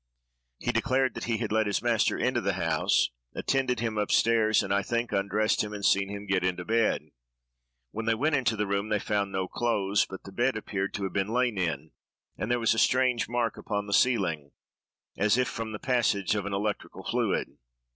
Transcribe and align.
He 0.57 0.71
declared 0.71 1.13
that 1.13 1.25
he 1.25 1.37
had 1.37 1.51
let 1.51 1.67
his 1.67 1.83
master 1.83 2.17
into 2.17 2.41
the 2.41 2.53
house, 2.53 3.11
attended 3.35 3.79
him 3.81 3.99
up 3.99 4.09
stairs, 4.09 4.63
and, 4.63 4.73
I 4.73 4.81
think, 4.81 5.11
undressed 5.11 5.63
him, 5.63 5.73
and 5.75 5.85
seen 5.85 6.09
him 6.09 6.25
get 6.25 6.43
into 6.43 6.65
bed. 6.65 7.11
When 7.91 8.07
they 8.07 8.15
went 8.15 8.47
to 8.47 8.55
the 8.55 8.65
room, 8.65 8.89
they 8.89 8.97
found 8.97 9.31
no 9.31 9.47
clothes; 9.47 10.07
but 10.09 10.23
the 10.23 10.31
bed 10.31 10.57
appeared 10.57 10.95
to 10.95 11.03
have 11.03 11.13
been 11.13 11.27
lain 11.27 11.59
in, 11.59 11.91
and 12.35 12.49
there 12.49 12.59
was 12.59 12.73
a 12.73 12.79
strange 12.79 13.29
mark 13.29 13.57
upon 13.57 13.85
the 13.85 13.93
ceiling, 13.93 14.53
as 15.19 15.37
if 15.37 15.47
from 15.47 15.71
the 15.71 15.77
passage 15.77 16.33
of 16.33 16.47
an 16.47 16.53
electrical 16.53 17.03
fluid. 17.03 17.59